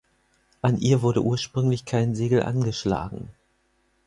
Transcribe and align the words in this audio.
An 0.63 0.79
ihr 0.79 1.03
wurde 1.03 1.21
ursprünglich 1.21 1.85
kein 1.85 2.15
Segel 2.15 2.41
angeschlagen. 2.41 3.29